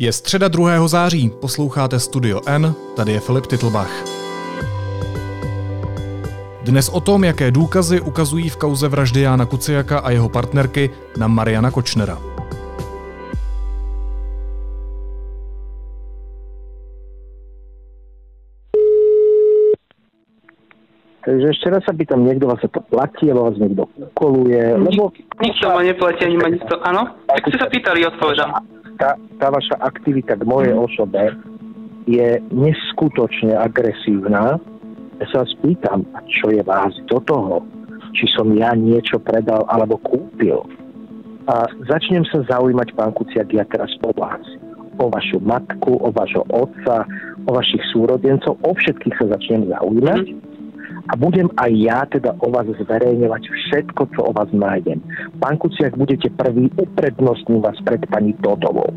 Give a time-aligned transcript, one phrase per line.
[0.00, 0.88] Je středa 2.
[0.88, 4.04] září, posloucháte Studio N, tady je Filip Titlbach.
[6.64, 11.28] Dnes o tom, jaké důkazy ukazují v kauze vraždy Jána Kuciaka a jeho partnerky na
[11.28, 12.18] Mariana Kočnera.
[21.28, 25.12] Takže ešte raz sa pýtam, niekto vás to platí, alebo vás niekto ukoluje, lebo...
[25.42, 26.72] Nikto ma neplatí, ani ma nikto...
[26.86, 27.20] Áno?
[27.28, 28.77] Tak ste sa pýtali, odpovedám.
[28.98, 31.30] Tá, tá vaša aktivita k mojej osobe
[32.10, 34.58] je neskutočne agresívna.
[35.22, 37.62] Ja sa vás pýtam, a čo je vás do toho?
[38.14, 40.66] Či som ja niečo predal alebo kúpil?
[41.46, 44.42] A začnem sa zaujímať, pán Kuciak, ja teraz o vás.
[44.98, 47.06] O vašu matku, o vašho otca,
[47.46, 50.26] o vašich súrodencov, o všetkých sa začnem zaujímať.
[50.26, 50.47] Mm-hmm
[51.08, 55.00] a budem aj ja teda o vás zverejňovať všetko, čo o vás nájdem.
[55.40, 58.92] Pán Kuciak, budete prvý, uprednostním vás pred pani Todovou.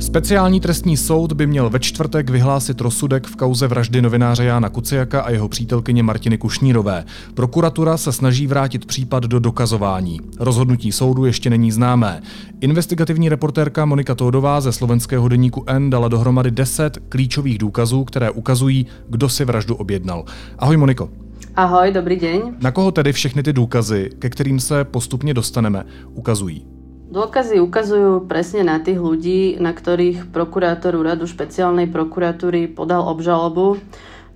[0.00, 5.20] Speciální trestní soud by měl ve čtvrtek vyhlásit rozsudek v kauze vraždy novináře Jána Kuciaka
[5.20, 7.04] a jeho přítelkyně Martiny Kušnírové.
[7.34, 10.20] Prokuratura se snaží vrátit případ do dokazování.
[10.38, 12.22] Rozhodnutí soudu ještě není známé.
[12.60, 18.86] Investigativní reportérka Monika Tódová ze slovenského deníku N dala dohromady 10 klíčových důkazů, které ukazují,
[19.08, 20.24] kdo si vraždu objednal.
[20.58, 21.10] Ahoj Moniko.
[21.56, 22.42] Ahoj, dobrý deň.
[22.60, 26.77] Na koho tedy všechny ty důkazy, ke kterým se postupně dostaneme, ukazují?
[27.08, 33.80] Dôkazy ukazujú presne na tých ľudí, na ktorých prokurátor úradu špeciálnej prokuratúry podal obžalobu,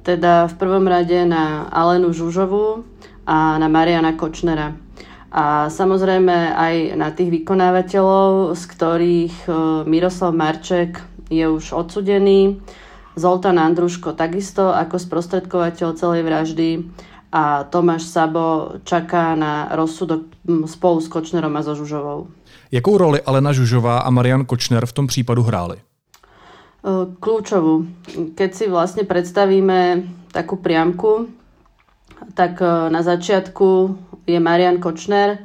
[0.00, 2.80] teda v prvom rade na Alenu Žužovu
[3.28, 4.72] a na Mariana Kočnera.
[5.28, 9.52] A samozrejme aj na tých vykonávateľov, z ktorých e,
[9.84, 12.56] Miroslav Marček je už odsudený,
[13.12, 16.68] Zoltán Andruško takisto ako sprostredkovateľ celej vraždy
[17.28, 20.24] a Tomáš Sabo čaká na rozsudok
[20.64, 22.32] spolu s Kočnerom a so Žužovou.
[22.72, 25.76] Jakou roli Alena Žužová a Marian Kočner v tom případu hráli?
[27.20, 27.84] Kľúčovú.
[28.32, 31.28] Keď si vlastne predstavíme takú priamku,
[32.32, 33.92] tak na začiatku
[34.24, 35.44] je Marian Kočner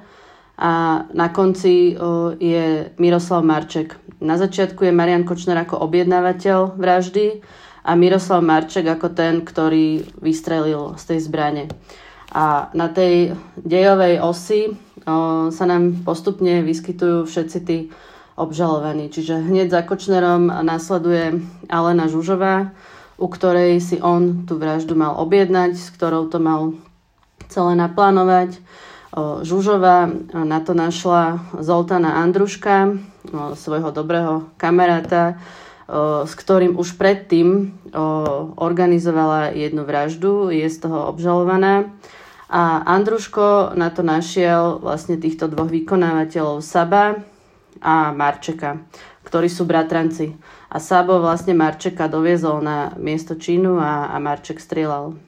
[0.55, 1.99] a na konci
[2.39, 3.99] je Miroslav Marček.
[4.23, 7.43] Na začiatku je Marian Kočner ako objednávateľ vraždy
[7.83, 11.67] a Miroslav Marček ako ten, ktorý vystrelil z tej zbrane.
[12.31, 14.86] A na tej dejovej osi
[15.49, 17.87] sa nám postupne vyskytujú všetci tí
[18.35, 19.07] obžalovaní.
[19.07, 21.41] Čiže hneď za Kočnerom nasleduje
[21.71, 22.75] Alena Žužová,
[23.17, 26.77] u ktorej si on tú vraždu mal objednať, s ktorou to mal
[27.49, 28.59] celé naplánovať.
[29.41, 32.99] Žužová na to našla Zoltana Andruška,
[33.57, 35.41] svojho dobrého kamaráta,
[36.27, 37.73] s ktorým už predtým
[38.59, 41.89] organizovala jednu vraždu, je z toho obžalovaná.
[42.47, 47.19] A Andruško na to našiel vlastne týchto dvoch vykonávateľov Saba
[47.83, 48.79] a Marčeka,
[49.27, 50.31] ktorí sú bratranci.
[50.71, 55.19] A Sabo vlastne Marčeka doviezol na miesto činu a, a Marček strieľal.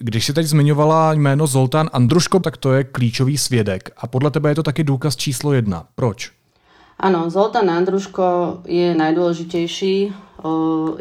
[0.00, 3.90] Když si teď zmiňovala jméno Zoltán Andruško, tak to je klíčový svědek.
[3.96, 5.84] A podle tebe je to taky důkaz číslo jedna.
[5.94, 6.32] Proč?
[7.00, 10.12] Áno, Zoltán Andruško je najdôležitejší.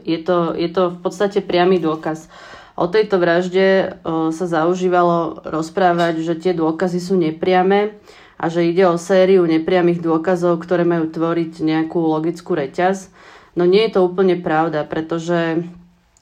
[0.03, 2.31] Je to, je to v podstate priamy dôkaz.
[2.79, 7.99] O tejto vražde sa zaužívalo rozprávať, že tie dôkazy sú nepriame
[8.39, 13.11] a že ide o sériu nepriamých dôkazov, ktoré majú tvoriť nejakú logickú reťaz.
[13.59, 15.67] No nie je to úplne pravda, pretože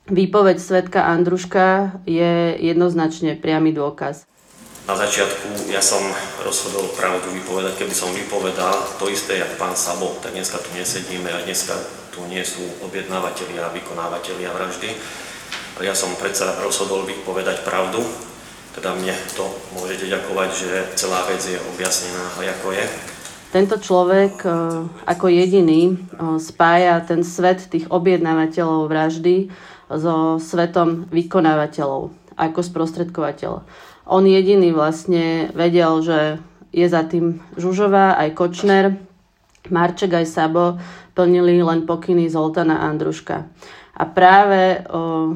[0.10, 4.26] výpoveď svetka Andruška je jednoznačne priamy dôkaz.
[4.90, 6.02] Na začiatku ja som
[6.42, 11.30] rozhodol pravdu vypovedať, keby som vypovedal to isté, jak pán Sabo, tak dneska tu nesedíme
[11.30, 11.78] a dneska
[12.10, 14.58] tu nie sú objednávateľi a vykonávateľi a
[15.78, 18.02] vraždy ja som predsa rozhodol vypovedať pravdu,
[18.74, 19.46] teda mne to
[19.78, 22.86] môžete ďakovať, že celá vec je objasnená ako je.
[23.54, 24.50] Tento človek e,
[25.06, 25.96] ako jediný e,
[26.42, 29.54] spája ten svet tých objednávateľov vraždy
[29.86, 33.62] so svetom vykonávateľov ako sprostredkovateľ.
[34.10, 36.20] On jediný vlastne vedel, že
[36.74, 38.98] je za tým Žužová, aj Kočner,
[39.70, 40.82] Marček aj Sabo
[41.14, 43.46] plnili len pokyny Zoltana Andruška.
[43.98, 45.34] A práve o,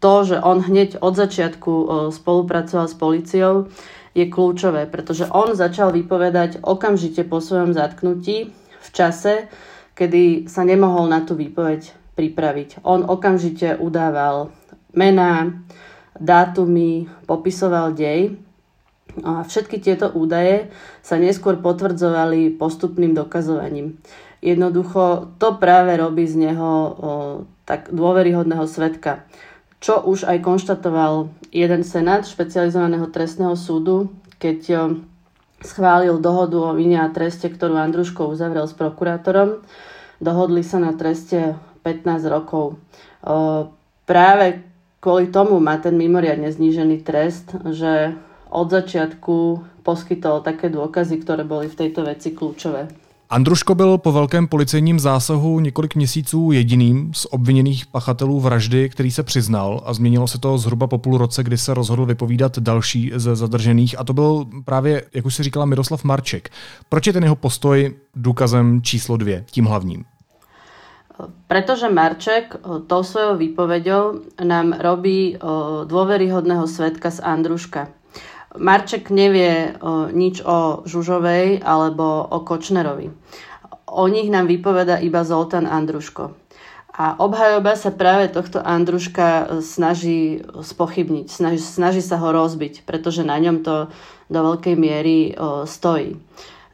[0.00, 1.72] to, že on hneď od začiatku
[2.10, 3.68] spolupracoval s policiou,
[4.10, 8.50] je kľúčové, pretože on začal vypovedať okamžite po svojom zatknutí
[8.80, 9.46] v čase,
[9.94, 12.82] kedy sa nemohol na tú výpoveď pripraviť.
[12.82, 14.50] On okamžite udával
[14.90, 15.62] mená,
[16.18, 18.34] dátumy, popisoval dej
[19.22, 20.74] a všetky tieto údaje
[21.06, 24.02] sa neskôr potvrdzovali postupným dokazovaním.
[24.42, 26.90] Jednoducho to práve robí z neho o,
[27.68, 29.28] tak dôveryhodného svetka
[29.80, 34.92] čo už aj konštatoval jeden senát špecializovaného trestného súdu, keď
[35.60, 39.64] schválil dohodu o vine a treste, ktorú Andruško uzavrel s prokurátorom.
[40.20, 42.76] Dohodli sa na treste 15 rokov.
[44.04, 44.46] Práve
[45.00, 48.12] kvôli tomu má ten mimoriadne znížený trest, že
[48.52, 52.99] od začiatku poskytol také dôkazy, ktoré boli v tejto veci kľúčové.
[53.32, 59.22] Andruško byl po velkém policejním zásahu několik měsíců jediným z obviněných pachatelů vraždy, který se
[59.22, 63.36] přiznal a změnilo se to zhruba po půl roce, kdy se rozhodl vypovídat další ze
[63.36, 66.50] zadržených a to byl právě, jak už si říkala, Miroslav Marček.
[66.88, 70.04] Proč je ten jeho postoj důkazem číslo dvě, tím hlavním?
[71.46, 72.56] Pretože Marček
[72.86, 75.36] tou svojou výpovedou nám robí
[75.84, 77.88] dôveryhodného svetka z Andruška.
[78.58, 83.14] Marček nevie o, nič o Žužovej alebo o Kočnerovi.
[83.90, 86.34] O nich nám vypoveda iba Zoltán Andruško.
[86.90, 93.38] A obhajoba sa práve tohto Andruška snaží spochybniť, snaží, snaží sa ho rozbiť, pretože na
[93.38, 93.88] ňom to
[94.26, 96.18] do veľkej miery o, stojí.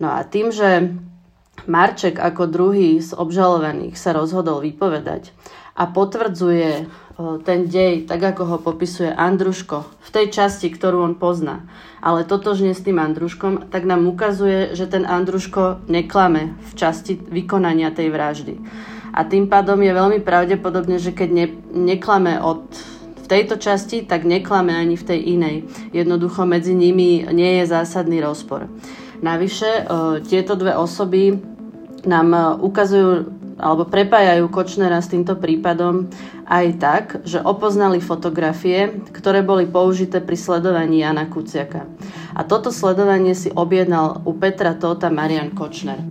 [0.01, 0.97] No a tým, že
[1.65, 5.33] Marček ako druhý z obžalovaných sa rozhodol vypovedať
[5.77, 6.89] a potvrdzuje
[7.45, 11.65] ten dej, tak ako ho popisuje Andruško, v tej časti, ktorú on pozná,
[12.05, 17.89] ale totožne s tým Andruškom, tak nám ukazuje, že ten Andruško neklame v časti vykonania
[17.93, 18.55] tej vraždy.
[19.17, 22.69] A tým pádom je veľmi pravdepodobné, že keď ne, neklame od
[23.17, 25.57] v tejto časti, tak neklame ani v tej inej.
[25.91, 28.71] Jednoducho medzi nimi nie je zásadný rozpor.
[29.19, 29.91] Navyše,
[30.31, 31.35] tieto dve osoby
[32.07, 33.27] nám ukazujú
[33.57, 36.13] alebo prepájajú Kočnera s týmto prípadom
[36.45, 41.89] aj tak, že opoznali fotografie, ktoré boli použité pri sledovaní Jana Kuciaka.
[42.37, 46.05] A toto sledovanie si objednal u Petra Tóta Marian Kočner.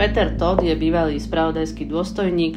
[0.00, 2.56] Peter Todt je bývalý spravodajský dôstojník,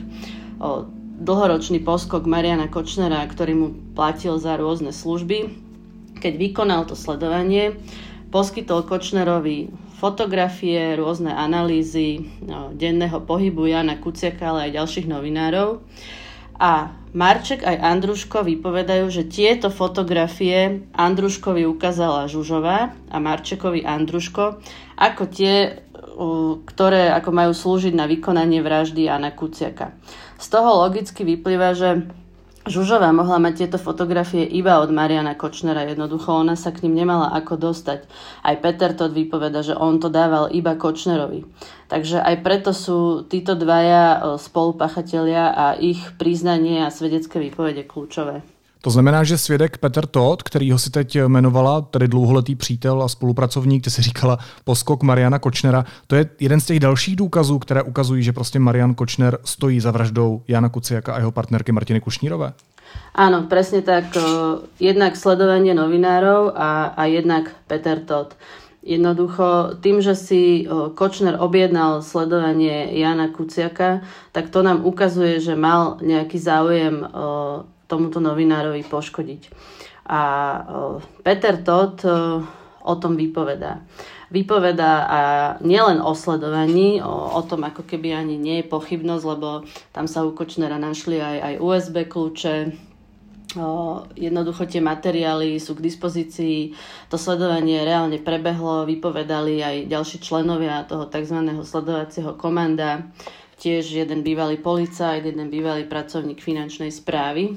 [1.20, 5.52] dlhoročný poskok Mariana Kočnera, ktorý mu platil za rôzne služby.
[6.24, 7.76] Keď vykonal to sledovanie,
[8.34, 9.70] poskytol Kočnerovi
[10.02, 15.86] fotografie, rôzne analýzy no, denného pohybu Jana Kuciaka, ale aj ďalších novinárov.
[16.58, 24.58] A Marček aj Andruško vypovedajú, že tieto fotografie Andruškovi ukázala Žužová a Marčekovi Andruško
[24.98, 25.86] ako tie,
[26.66, 29.94] ktoré ako majú slúžiť na vykonanie vraždy Jana Kuciaka.
[30.42, 32.10] Z toho logicky vyplýva, že
[32.64, 37.36] Žužová mohla mať tieto fotografie iba od Mariana Kočnera, jednoducho ona sa k ním nemala
[37.36, 38.08] ako dostať.
[38.40, 41.44] Aj Peter to vypoveda, že on to dával iba Kočnerovi.
[41.92, 48.53] Takže aj preto sú títo dvaja e, spolupachatelia a ich priznanie a svedecké výpovede kľúčové.
[48.84, 53.08] To znamená, že svědek Petr Todt, který ho si teď jmenovala, tedy dlouholetý přítel a
[53.08, 57.82] spolupracovník, ty si říkala poskok Mariana Kočnera, to je jeden z těch dalších důkazů, které
[57.84, 62.54] ukazují, že prostě Marian Kočner stojí za vraždou Jana Kuciaka a jeho partnerky Martiny Kušnírové.
[63.16, 64.14] Áno, presne tak.
[64.78, 68.38] Jednak sledovanie novinárov a, a jednak Peter Todt.
[68.84, 74.04] Jednoducho tým, že si Kočner objednal sledovanie Jana Kuciaka,
[74.36, 77.08] tak to nám ukazuje, že mal nejaký záujem
[77.88, 79.42] tomuto novinárovi poškodiť.
[80.08, 80.20] A
[81.24, 82.04] Peter Todd
[82.84, 83.80] o tom vypovedá.
[84.28, 85.20] Vypovedá a
[85.64, 89.64] nielen o sledovaní, o, o tom ako keby ani nie je pochybnosť, lebo
[89.96, 92.56] tam sa u Kočnera našli aj, aj USB kľúče,
[93.54, 96.74] O, jednoducho tie materiály sú k dispozícii,
[97.06, 101.62] to sledovanie reálne prebehlo, vypovedali aj ďalší členovia toho tzv.
[101.62, 103.14] sledovacieho komanda
[103.64, 107.56] tiež jeden bývalý policajt, jeden bývalý pracovník finančnej správy.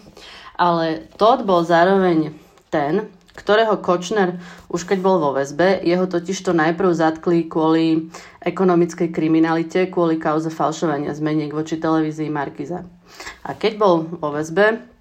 [0.55, 2.31] Ale Todd bol zároveň
[2.71, 4.41] ten, ktorého Kočner
[4.73, 8.09] už keď bol vo väzbe, jeho totiž to najprv zatkli kvôli
[8.41, 12.89] ekonomickej kriminalite, kvôli kauze falšovania zmeniek voči televízii Markiza.
[13.45, 14.96] A keď bol vo väzbe,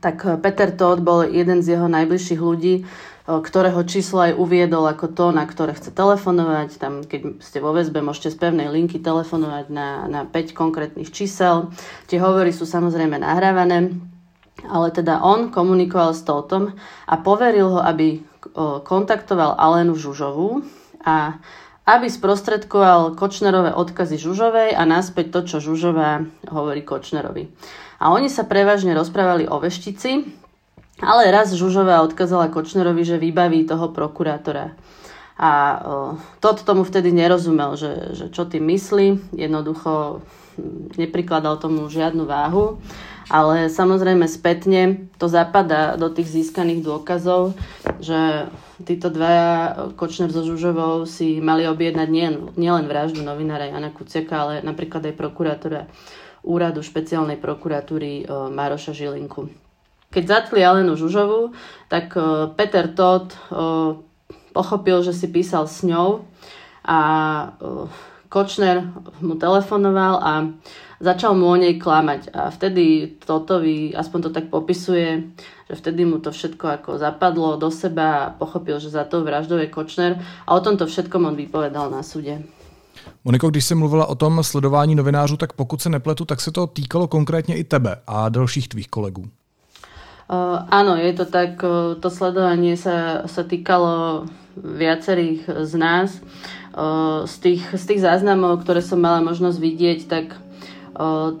[0.00, 2.88] tak Peter Todd bol jeden z jeho najbližších ľudí,
[3.24, 6.76] ktorého číslo aj uviedol ako to, na ktoré chce telefonovať.
[6.76, 11.72] Tam, keď ste vo väzbe, môžete z pevnej linky telefonovať na, na 5 konkrétnych čísel.
[12.04, 13.96] Tie hovory sú samozrejme nahrávané,
[14.68, 16.76] ale teda on komunikoval s Totom
[17.08, 18.20] a poveril ho, aby
[18.84, 20.60] kontaktoval Alenu Žužovú
[21.00, 21.40] a
[21.84, 27.52] aby sprostredkoval Kočnerové odkazy Žužovej a naspäť to, čo Žužová hovorí Kočnerovi.
[28.04, 30.28] A oni sa prevažne rozprávali o veštici,
[31.00, 34.76] ale raz Žužová odkazala Kočnerovi, že vybaví toho prokurátora.
[35.40, 35.50] A
[36.38, 39.34] Todd tomu vtedy nerozumel, že, že čo tým myslí.
[39.34, 42.78] Jednoducho hm, neprikladal tomu žiadnu váhu.
[43.32, 47.56] Ale samozrejme spätne to zapadá do tých získaných dôkazov,
[47.96, 48.52] že
[48.84, 54.54] títo dvaja, Kočner so Žužovou, si mali objednať nielen, nielen vraždu novinára Jana Kuciaka, ale
[54.60, 55.88] napríklad aj prokurátora
[56.44, 59.48] úradu špeciálnej prokuratúry Maroša Žilinku.
[60.14, 61.50] keď zatkli Alenu Žužovu,
[61.90, 62.14] tak
[62.54, 63.34] Peter Todd
[64.54, 66.22] pochopil, že si písal s ňou
[66.86, 66.98] a
[68.30, 68.86] Kočner
[69.18, 70.32] mu telefonoval a
[71.02, 72.30] začal mu o nej klamať.
[72.30, 75.34] A vtedy Totovi, aspoň to tak popisuje,
[75.66, 79.58] že vtedy mu to všetko ako zapadlo do seba a pochopil, že za tou vraždou
[79.58, 82.38] je Kočner a o tomto všetkom on vypovedal na súde.
[83.24, 86.66] Moniko, když jsi mluvila o tom sledování novinářů, tak pokud se nepletu, tak se to
[86.66, 89.24] týkalo konkrétně i tebe a dalších tvých kolegů.
[90.24, 91.60] Uh, áno, je to tak.
[91.60, 94.24] Uh, to sledovanie sa, sa týkalo
[94.56, 96.16] viacerých z nás.
[96.72, 100.40] Uh, z, tých, z tých záznamov, ktoré som mala možnosť vidieť, tak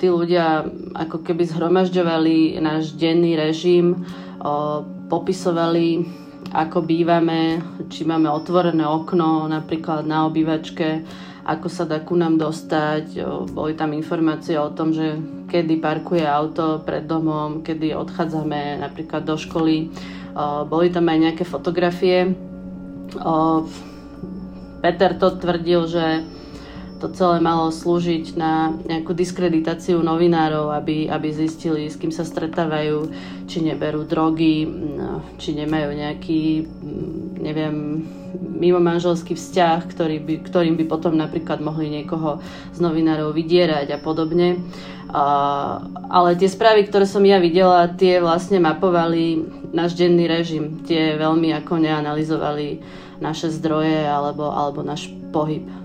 [0.02, 0.66] tí ľudia
[0.98, 4.02] ako keby zhromažďovali náš denný režim,
[5.06, 6.02] popisovali,
[6.50, 11.06] ako bývame, či máme otvorené okno napríklad na obývačke,
[11.44, 13.20] ako sa dá ku nám dostať.
[13.52, 15.20] Boli tam informácie o tom, že
[15.52, 19.92] kedy parkuje auto pred domom, kedy odchádzame napríklad do školy.
[20.66, 22.32] Boli tam aj nejaké fotografie.
[24.80, 26.24] Peter to tvrdil, že
[27.04, 33.12] to celé malo slúžiť na nejakú diskreditáciu novinárov, aby, aby zistili, s kým sa stretávajú,
[33.44, 34.64] či neberú drogy,
[35.36, 36.64] či nemajú nejaký,
[37.44, 38.08] neviem,
[38.40, 42.40] mimo manželský vzťah, ktorý by, ktorým by potom napríklad mohli niekoho
[42.72, 44.64] z novinárov vydierať a podobne.
[45.12, 45.24] A,
[46.08, 49.44] ale tie správy, ktoré som ja videla, tie vlastne mapovali
[49.76, 50.80] náš denný režim.
[50.88, 52.80] Tie veľmi ako neanalizovali
[53.20, 55.83] naše zdroje alebo, alebo náš pohyb.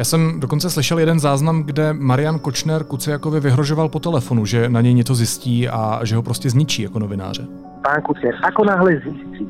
[0.00, 4.80] Já jsem dokonce slyšel jeden záznam, kde Marian Kočner Kuciakovi vyhrožoval po telefonu, že na
[4.80, 7.46] něj něco zjistí a že ho prostě zničí jako novináře.
[7.84, 9.44] Pán Kuciak, ako náhle zistí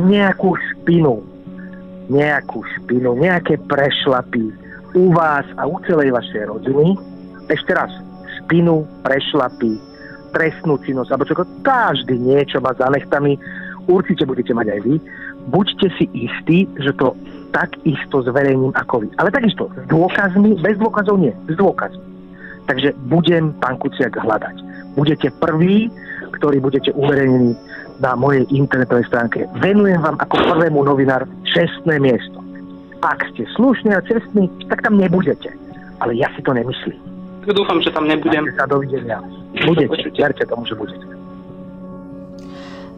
[0.00, 1.20] nejakú špinu,
[2.08, 4.48] nejakú špinu, nejaké prešlapy
[4.96, 6.96] u vás a u celej vašej rodiny,
[7.52, 7.92] ešte raz,
[8.40, 9.76] špinu, prešlapy,
[10.32, 13.36] trestnú činnosť, alebo čo, každý niečo má za nechtami,
[13.92, 14.94] určite budete mať aj vy.
[15.48, 17.16] Buďte si istí, že to
[17.50, 19.08] takisto zverejním ako vy.
[19.18, 22.04] Ale takisto s dôkazmi, bez dôkazov nie, s dôkazmi.
[22.70, 24.56] Takže budem pán Kuciak hľadať.
[24.94, 25.90] Budete prvý,
[26.38, 27.58] ktorý budete uverejnení
[27.98, 29.44] na mojej internetovej stránke.
[29.58, 32.38] Venujem vám ako prvému novinár čestné miesto.
[33.02, 35.50] Ak ste slušní a čestní, tak tam nebudete.
[36.00, 36.96] Ale ja si to nemyslím.
[37.50, 38.46] Dúfam, že tam nebudem.
[38.54, 39.18] sa dovidenia.
[39.66, 41.09] Budete, verte tomu, že budete.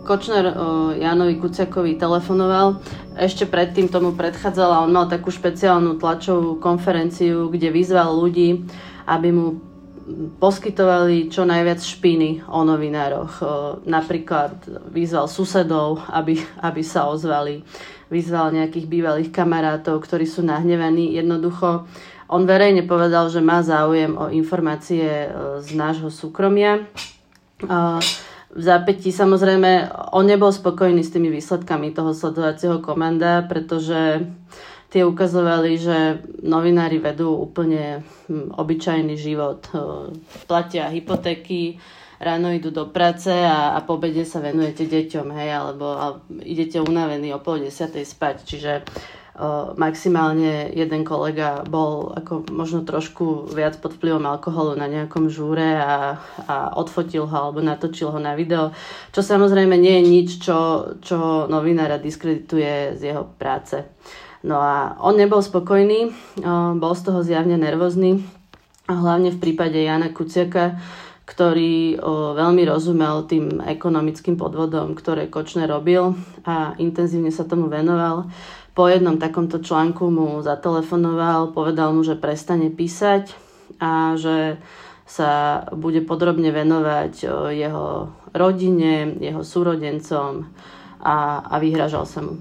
[0.03, 0.51] Kočner
[0.99, 2.83] Janovi Kuciakovi telefonoval.
[3.15, 8.67] Ešte predtým tomu predchádzala, on mal takú špeciálnu tlačovú konferenciu, kde vyzval ľudí,
[9.07, 9.63] aby mu
[10.43, 13.39] poskytovali čo najviac špiny o novinároch.
[13.87, 17.63] Napríklad vyzval susedov, aby, aby sa ozvali.
[18.11, 21.15] Vyzval nejakých bývalých kamarátov, ktorí sú nahnevaní.
[21.15, 21.87] Jednoducho,
[22.27, 25.31] on verejne povedal, že má záujem o informácie
[25.63, 26.91] z nášho súkromia
[28.53, 34.29] v zápätí samozrejme on nebol spokojný s tými výsledkami toho sledovacieho komanda, pretože
[34.93, 39.65] tie ukazovali, že novinári vedú úplne hm, obyčajný život.
[40.45, 41.81] Platia hypotéky,
[42.21, 46.07] ráno idú do práce a, a po obede sa venujete deťom, hej, alebo a
[46.45, 48.37] idete unavení o pol desiatej spať.
[48.45, 49.22] Čiže uh,
[49.81, 56.21] maximálne jeden kolega bol ako možno trošku viac pod vplyvom alkoholu na nejakom žúre a,
[56.45, 58.77] a odfotil ho alebo natočil ho na video,
[59.09, 60.59] čo samozrejme nie je nič, čo,
[61.01, 63.81] čo novinára diskredituje z jeho práce.
[64.45, 66.13] No a on nebol spokojný,
[66.77, 68.21] bol z toho zjavne nervózny
[68.91, 70.77] hlavne v prípade Jana Kuciaka,
[71.23, 72.03] ktorý
[72.37, 76.13] veľmi rozumel tým ekonomickým podvodom, ktoré Kočner robil
[76.45, 78.29] a intenzívne sa tomu venoval
[78.73, 83.37] po jednom takomto článku mu zatelefonoval, povedal mu, že prestane písať
[83.77, 84.57] a že
[85.05, 87.13] sa bude podrobne venovať
[87.53, 90.49] jeho rodine, jeho súrodencom
[91.05, 92.41] a, a vyhražal sa mu.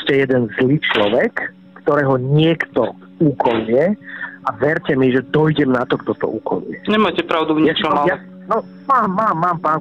[0.00, 1.52] Ste jeden zlý človek,
[1.84, 3.92] ktorého niekto úkoluje
[4.42, 6.80] a verte mi, že dojdem na to, kto to úkoluje.
[6.88, 9.80] Nemáte pravdu v niečom, ja, ja, No, mám, mám, mám, pán.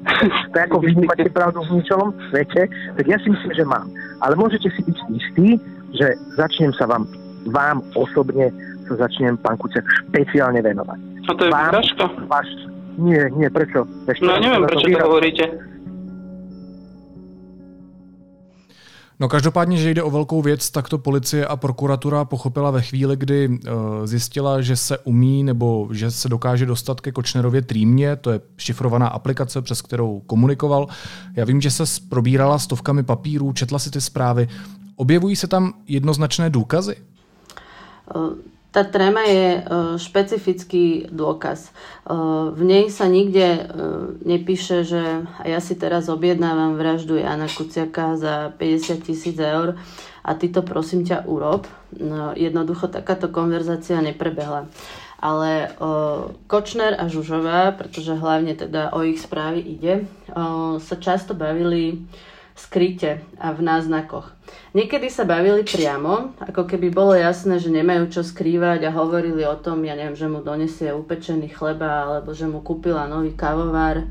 [0.55, 3.91] Je ako vy máte pravdu v ničom svete, tak ja si myslím, že mám.
[4.23, 5.47] Ale môžete si byť istí,
[5.91, 7.03] že začnem sa vám,
[7.51, 8.47] vám osobne
[8.87, 10.99] sa začnem, pán Kuciak, špeciálne venovať.
[11.27, 11.83] A to je vám,
[12.31, 12.47] Váš,
[12.95, 13.83] nie, nie, prečo?
[14.07, 15.45] Ešte, no, neviem, prečo to hovoríte.
[19.21, 23.15] No každopádně, že jde o velkou věc, tak to policie a prokuratura pochopila ve chvíli,
[23.15, 23.57] kdy uh,
[24.05, 29.07] zjistila, že se umí nebo že se dokáže dostat ke Kočnerově trýmě, to je šifrovaná
[29.07, 30.87] aplikace, přes kterou komunikoval.
[31.35, 34.47] Já vím, že se probírala stovkami papírů, četla si ty zprávy.
[34.95, 36.95] Objevují se tam jednoznačné důkazy?
[38.15, 38.33] Uh
[38.71, 39.61] Tá tréma je e,
[39.99, 41.67] špecifický dôkaz.
[41.67, 41.71] E,
[42.55, 43.63] v nej sa nikde e,
[44.23, 49.75] nepíše, že ja si teraz objednávam vraždu Jana Kuciaka za 50 tisíc eur
[50.23, 51.67] a ty to prosím ťa urob.
[51.99, 54.71] No, jednoducho takáto konverzácia neprebehla.
[55.21, 55.69] Ale
[56.49, 60.09] Kočner a Žužová, pretože hlavne teda o ich správy ide,
[60.81, 62.09] sa často bavili
[62.61, 64.37] skryte a v náznakoch.
[64.77, 69.57] Niekedy sa bavili priamo, ako keby bolo jasné, že nemajú čo skrývať a hovorili o
[69.57, 74.05] tom, ja neviem, že mu donesie upečený chleba alebo že mu kúpila nový kavovár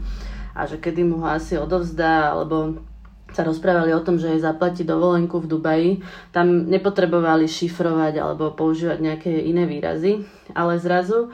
[0.53, 2.83] a že kedy mu ho asi odovzdá alebo
[3.31, 5.91] sa rozprávali o tom, že jej zaplatí dovolenku v Dubaji.
[6.35, 11.31] Tam nepotrebovali šifrovať alebo používať nejaké iné výrazy, ale zrazu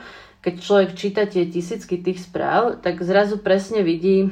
[0.47, 4.31] keď človek číta tie tisícky tých správ, tak zrazu presne vidí,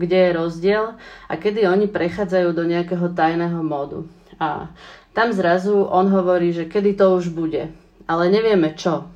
[0.00, 0.96] kde je rozdiel
[1.28, 4.08] a kedy oni prechádzajú do nejakého tajného módu.
[4.40, 4.72] A
[5.12, 7.68] tam zrazu on hovorí, že kedy to už bude,
[8.08, 9.12] ale nevieme čo.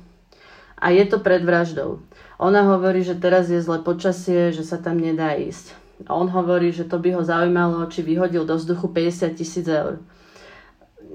[0.77, 2.05] A je to pred vraždou.
[2.37, 5.73] Ona hovorí, že teraz je zle počasie, že sa tam nedá ísť.
[6.05, 9.97] A on hovorí, že to by ho zaujímalo, či vyhodil do vzduchu 50 tisíc eur.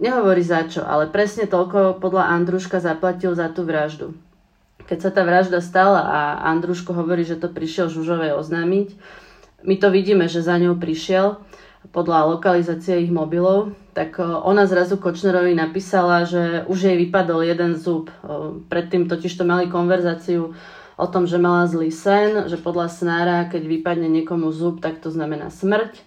[0.02, 4.18] Nehovorí za čo, ale presne toľko podľa Andruška zaplatil za tú vraždu.
[4.86, 6.20] Keď sa tá vražda stala a
[6.52, 8.88] Andruško hovorí, že to prišiel Žužovej oznámiť,
[9.62, 11.38] my to vidíme, že za ňou prišiel
[11.90, 17.74] podľa lokalizácie ich mobilov, tak e, ona zrazu Kočnerovi napísala, že už jej vypadol jeden
[17.74, 18.06] zub.
[18.08, 18.14] E,
[18.70, 20.54] predtým totiž to mali konverzáciu
[20.94, 25.10] o tom, že mala zlý sen, že podľa snára, keď vypadne niekomu zub, tak to
[25.10, 25.98] znamená smrť.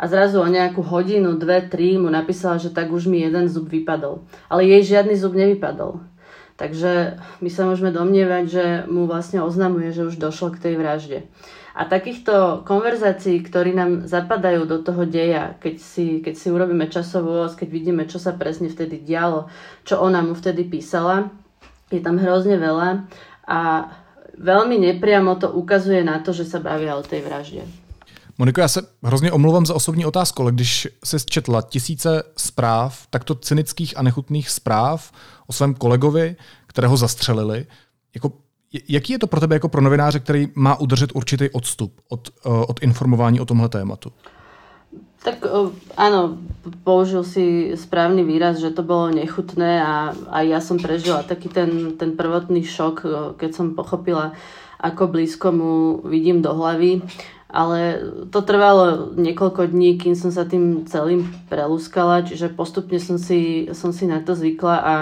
[0.00, 3.68] A zrazu o nejakú hodinu, dve, tri mu napísala, že tak už mi jeden zub
[3.68, 4.24] vypadol.
[4.48, 6.00] Ale jej žiadny zub nevypadol.
[6.56, 11.18] Takže my sa môžeme domnievať, že mu vlastne oznamuje, že už došlo k tej vražde.
[11.72, 17.48] A takýchto konverzácií, ktorí nám zapadajú do toho deja, keď si, keď si urobíme časovú
[17.48, 19.48] os, keď vidíme, čo sa presne vtedy dialo,
[19.88, 21.32] čo ona mu vtedy písala,
[21.88, 23.08] je tam hrozne veľa
[23.48, 23.88] a
[24.36, 27.64] veľmi nepriamo to ukazuje na to, že sa bavia o tej vražde.
[28.42, 33.34] Moniko, já se hrozně omluvám za osobní otázku, ale když jsi četla tisíce zpráv, takto
[33.34, 35.12] cynických a nechutných zpráv
[35.46, 36.36] o svém kolegovi,
[36.66, 37.66] kterého zastřelili,
[38.14, 38.32] jako,
[38.88, 42.48] jaký je to pro tebe jako pro novináře, který má udržet určitý odstup od, eh,
[42.48, 44.12] od informování o tomhle tématu?
[45.22, 46.38] Tak eh, áno,
[46.84, 51.94] použil si správny výraz, že to bolo nechutné a aj ja som prežila taký ten,
[51.94, 54.34] ten prvotný šok, eh, keď som pochopila,
[54.82, 57.06] ako blízko mu vidím do hlavy
[57.52, 58.00] ale
[58.32, 63.92] to trvalo niekoľko dní, kým som sa tým celým prelúskala, čiže postupne som si, som
[63.92, 64.94] si na to zvykla a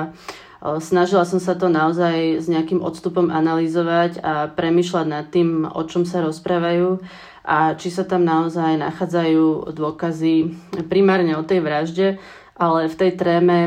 [0.83, 6.03] snažila som sa to naozaj s nejakým odstupom analyzovať a premyšľať nad tým, o čom
[6.03, 7.01] sa rozprávajú
[7.47, 10.35] a či sa tam naozaj nachádzajú dôkazy
[10.91, 12.09] primárne o tej vražde,
[12.59, 13.59] ale v tej tréme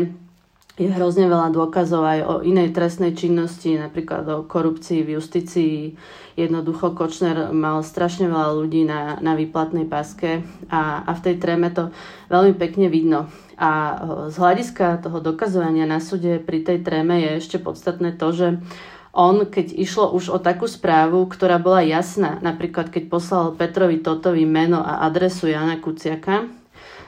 [0.74, 5.76] je hrozne veľa dôkazov aj o inej trestnej činnosti, napríklad o korupcii v justícii.
[6.34, 10.42] Jednoducho Kočner mal strašne veľa ľudí na, na výplatnej paske
[10.74, 11.94] a, a v tej tréme to
[12.34, 13.30] veľmi pekne vidno.
[13.54, 14.02] A
[14.34, 18.48] z hľadiska toho dokazovania na súde pri tej tréme je ešte podstatné to, že
[19.14, 24.42] on, keď išlo už o takú správu, ktorá bola jasná, napríklad keď poslal Petrovi Totovi
[24.50, 26.50] meno a adresu Jana Kuciaka,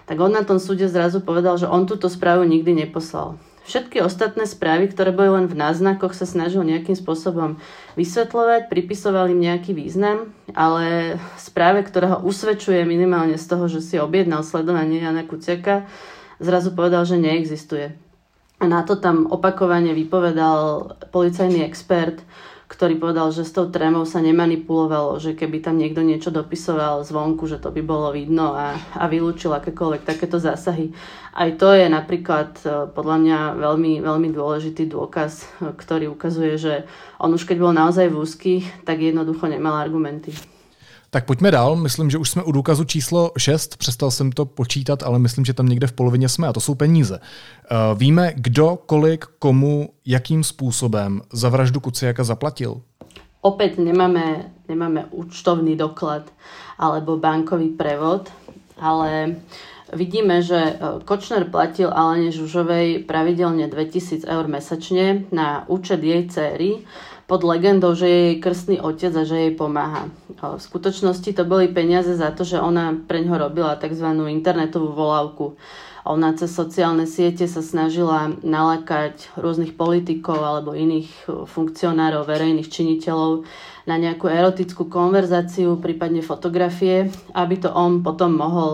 [0.06, 3.42] tak on na tom súde zrazu povedal, že on túto správu nikdy neposlal.
[3.66, 7.58] Všetky ostatné správy, ktoré boli len v náznakoch, sa snažil nejakým spôsobom
[7.98, 13.98] vysvetľovať, pripisoval im nejaký význam, ale správe, ktorá ho usvedčuje minimálne z toho, že si
[13.98, 15.90] objednal sledovanie Jana Kuciaka,
[16.38, 17.98] zrazu povedal, že neexistuje.
[18.62, 22.22] A na to tam opakovane vypovedal policajný expert,
[22.76, 27.48] ktorý povedal, že s tou trémou sa nemanipulovalo, že keby tam niekto niečo dopisoval zvonku,
[27.48, 30.92] že to by bolo vidno a, a vylúčil akékoľvek takéto zásahy.
[31.32, 35.32] Aj to je napríklad e, podľa mňa veľmi, veľmi dôležitý dôkaz,
[35.64, 36.74] e, ktorý ukazuje, že
[37.16, 40.36] on už keď bol naozaj v úzkých, tak jednoducho nemal argumenty.
[41.16, 41.76] Tak pojďme dál.
[41.76, 43.78] Myslím, že už jsme u důkazu číslo 6.
[43.78, 46.76] Přestal jsem to počítat, ale myslím, že tam někde v polovině jsme a to jsou
[46.76, 47.20] peníze.
[47.20, 52.82] Uh, víme, kdo, kolik, komu, jakým způsobem za vraždu Kuciaka zaplatil?
[53.42, 56.28] Opäť nemáme, nemáme účtovný doklad
[56.80, 58.28] alebo bankový prevod,
[58.76, 59.40] ale
[59.94, 60.74] vidíme, že e,
[61.06, 66.84] Kočner platil Alene Žužovej pravidelne 2000 eur mesačne na účet jej céry
[67.26, 70.14] pod legendou, že je jej krstný otec a že jej pomáha.
[70.38, 74.06] V skutočnosti to boli peniaze za to, že ona pre ňo robila tzv.
[74.30, 75.58] internetovú volávku.
[76.06, 81.10] Ona cez sociálne siete sa snažila nalakať rôznych politikov alebo iných
[81.50, 83.42] funkcionárov, verejných činiteľov
[83.90, 88.72] na nejakú erotickú konverzáciu, prípadne fotografie, aby to on potom mohol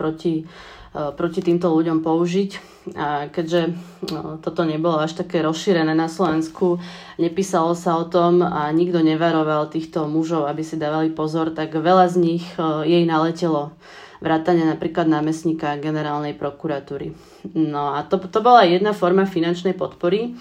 [0.00, 0.48] proti
[0.92, 2.50] proti týmto ľuďom použiť.
[2.98, 3.78] A keďže
[4.10, 6.82] no, toto nebolo až také rozšírené na Slovensku,
[7.14, 12.10] nepísalo sa o tom a nikto nevaroval týchto mužov, aby si dávali pozor, tak veľa
[12.10, 13.70] z nich e, jej naletelo.
[14.18, 17.14] Vrátane napríklad námestníka generálnej prokuratúry.
[17.54, 20.34] No a to, to bola jedna forma finančnej podpory,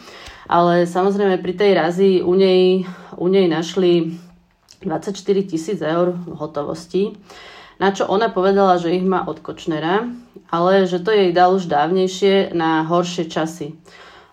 [0.50, 2.86] ale samozrejme pri tej razi u nej,
[3.18, 4.18] u nej našli
[4.82, 5.14] 24
[5.46, 7.14] tisíc eur hotovosti
[7.82, 10.06] na čo ona povedala, že ich má od Kočnera,
[10.54, 13.74] ale že to jej dal už dávnejšie na horšie časy.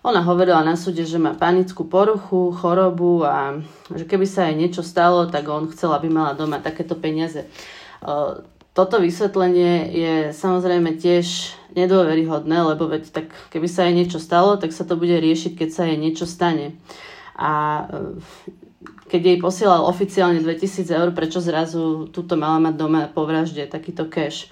[0.05, 3.59] Ona hovorila na súde, že má panickú poruchu, chorobu a
[3.89, 7.49] že keby sa jej niečo stalo, tak on chcel, aby mala doma takéto peniaze.
[8.71, 14.71] Toto vysvetlenie je samozrejme tiež nedôveryhodné, lebo veď tak keby sa jej niečo stalo, tak
[14.71, 16.79] sa to bude riešiť, keď sa jej niečo stane.
[17.35, 17.83] A
[19.09, 24.07] keď jej posielal oficiálne 2000 eur, prečo zrazu túto mala mať doma po vražde takýto
[24.07, 24.47] cash.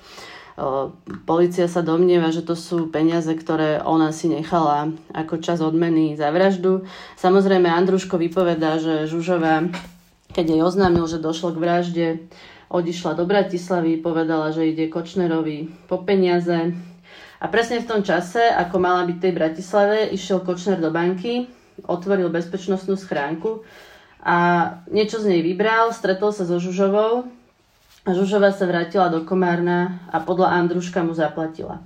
[1.30, 6.34] Polícia sa domnieva, že to sú peniaze, ktoré ona si nechala ako čas odmeny za
[6.34, 6.82] vraždu.
[7.14, 9.70] Samozrejme, Andruško vypovedá, že Žužová,
[10.34, 12.08] keď jej oznámil, že došlo k vražde,
[12.74, 16.74] odišla do Bratislavy, povedala, že ide Kočnerovi po peniaze.
[17.38, 21.46] A presne v tom čase, ako mala byť tej Bratislave, išiel Kočner do banky,
[21.86, 23.62] otvoril bezpečnostnú schránku
[24.24, 24.36] a
[24.90, 27.30] niečo z nej vybral, stretol sa so Žužovou
[28.04, 31.84] a Žužova sa vrátila do Komárna a podľa Andruška mu zaplatila.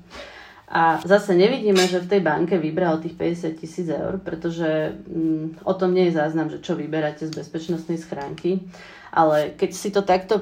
[0.72, 5.74] A zase nevidíme, že v tej banke vybral tých 50 tisíc eur, pretože mm, o
[5.76, 8.64] tom nie je záznam, že čo vyberáte z bezpečnostnej schránky.
[9.12, 10.40] Ale keď si to takto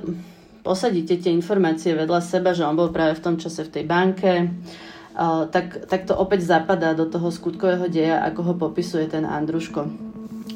[0.62, 4.32] posadíte, tie informácie vedľa seba, že on bol práve v tom čase v tej banke,
[4.46, 9.90] uh, tak, tak to opäť zapadá do toho skutkového deja, ako ho popisuje ten Andruško.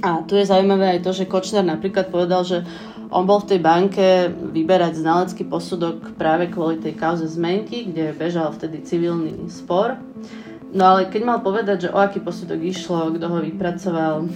[0.04, 2.68] A tu je zaujímavé aj to, že Kočner napríklad povedal, že
[3.08, 8.52] on bol v tej banke vyberať znalecký posudok práve kvôli tej kauze zmenky, kde bežal
[8.52, 9.96] vtedy civilný spor.
[10.76, 14.28] No ale keď mal povedať, že o aký posudok išlo, kto ho vypracoval,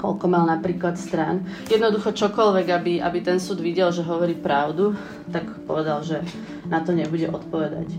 [0.00, 4.96] koľko mal napríklad strán, jednoducho čokoľvek, aby, aby ten súd videl, že hovorí pravdu,
[5.28, 6.22] tak povedal, že
[6.64, 7.92] na to nebude odpovedať.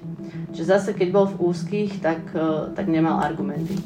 [0.56, 3.78] Čiže zase, keď bol v úzkých, tak, eh, tak nemal argumenty.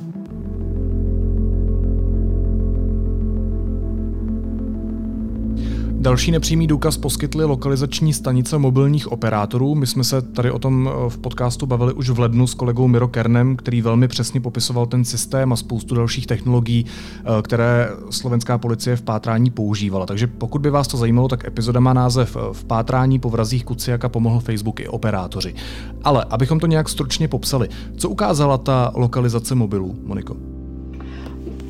[6.03, 9.75] Další nepřímý důkaz poskytly lokalizační stanice mobilních operátorů.
[9.75, 12.87] My jsme se tady o tom eh, v podcastu bavili už v lednu s kolegou
[12.87, 18.57] Miro Kernem, který velmi přesně popisoval ten systém a spoustu dalších technologií, eh, které slovenská
[18.57, 20.05] policie v pátrání používala.
[20.05, 23.65] Takže pokud by vás to zajímalo, tak epizoda má název eh, V pátrání po vrazích
[23.65, 25.55] Kuciaka pomohl Facebook i operátoři.
[26.03, 30.52] Ale abychom to nějak stručně popsali, co ukázala ta lokalizace mobilů, Moniko?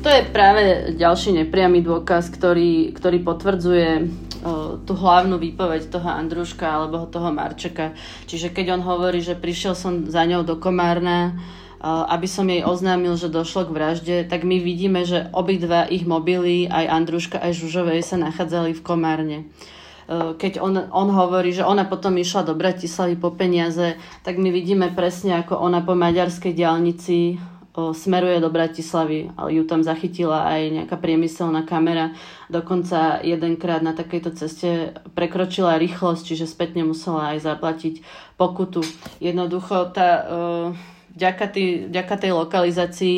[0.04, 3.88] To je práve ďalší nepriamy dôkaz, ktorý, ktorý potvrdzuje
[4.84, 7.96] tú hlavnú výpoveď toho Andruška alebo toho Marčeka.
[8.28, 11.40] Čiže keď on hovorí, že prišiel som za ňou do Komárna,
[11.80, 16.68] aby som jej oznámil, že došlo k vražde, tak my vidíme, že obidva ich mobily,
[16.68, 19.38] aj Andruška, aj Žužovej sa nachádzali v Komárne
[20.36, 24.92] keď on, on hovorí, že ona potom išla do Bratislavy po peniaze, tak my vidíme
[24.92, 27.40] presne, ako ona po maďarskej diálnici
[27.74, 32.14] smeruje do Bratislavy, ale ju tam zachytila aj nejaká priemyselná kamera.
[32.46, 38.06] Dokonca jedenkrát na takejto ceste prekročila rýchlosť, čiže spätne musela aj zaplatiť
[38.38, 38.86] pokutu.
[39.18, 40.22] Jednoducho tá,
[41.14, 43.16] vďaka, tý, vďaka tej lokalizácii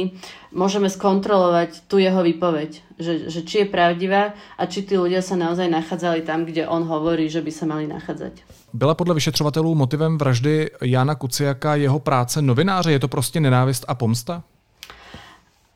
[0.52, 5.36] môžeme skontrolovať tu jeho výpoveď, že, že či je pravdivá a či tí ľudia sa
[5.36, 8.32] naozaj nachádzali tam, kde on hovorí, že by sa mali nachádzať.
[8.72, 12.92] Byla podle vyšetřovatelů motivem vraždy Jana Kuciaka jeho práce novináře?
[12.92, 14.42] Je to prostě nenávist a pomsta?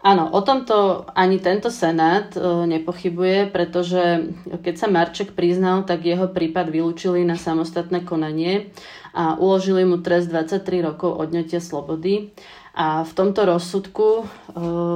[0.01, 4.33] Áno, o tomto ani tento senát e, nepochybuje, pretože
[4.65, 8.73] keď sa Marček priznal, tak jeho prípad vylúčili na samostatné konanie
[9.13, 12.33] a uložili mu trest 23 rokov odňatia slobody.
[12.73, 14.25] A v tomto rozsudku e,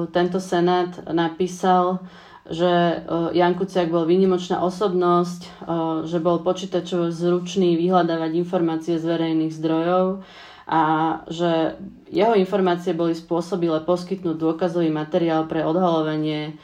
[0.09, 2.01] tento senát napísal,
[2.49, 2.97] že e,
[3.37, 5.69] Jan Kuciak bol výnimočná osobnosť,
[6.09, 10.25] že bol počítačovo zručný vyhľadávať informácie z verejných zdrojov
[10.65, 10.81] a
[11.29, 11.77] že
[12.09, 16.57] jeho informácie boli spôsobile poskytnúť dôkazový materiál pre odhalovanie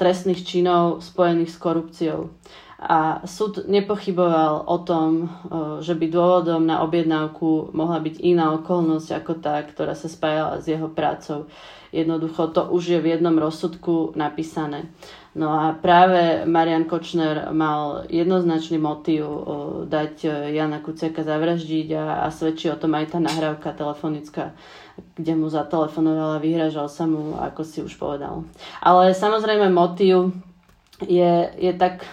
[0.00, 2.32] trestných činov spojených s korupciou.
[2.82, 5.26] A súd nepochyboval o tom, e,
[5.86, 10.66] že by dôvodom na objednávku mohla byť iná okolnosť ako tá, ktorá sa spájala s
[10.66, 11.46] jeho prácou.
[11.94, 14.90] Jednoducho to už je v jednom rozsudku napísané.
[15.32, 19.24] No a práve Marian Kočner mal jednoznačný motív
[19.88, 24.52] dať e, Jana Kuciaka zavraždiť a, a svedčí o tom aj tá nahrávka telefonická,
[25.16, 28.44] kde mu zatelefonovala, vyhražal sa mu, ako si už povedal.
[28.84, 30.36] Ale samozrejme motív
[31.00, 32.04] je, je tak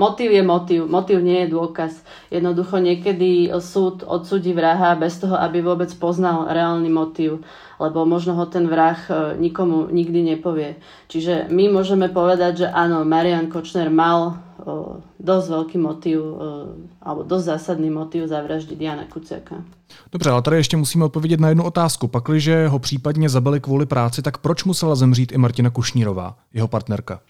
[0.00, 2.00] motív je motív, motív nie je dôkaz.
[2.32, 7.44] Jednoducho niekedy súd odsúdi vraha bez toho, aby vôbec poznal reálny motív,
[7.76, 10.80] lebo možno ho ten vrah e, nikomu nikdy nepovie.
[11.08, 16.28] Čiže my môžeme povedať, že áno, Marian Kočner mal o, e, dosť veľký motív, o,
[16.28, 19.64] e, alebo dosť zásadný motív zavraždiť Jana Kuciaka.
[20.12, 22.08] Dobře, ale tady ještě musíme odpovědět na jednu otázku.
[22.08, 27.20] Pakliže ho případně zabili kvůli práci, tak proč musela zemřít i Martina Kušnírová, jeho partnerka?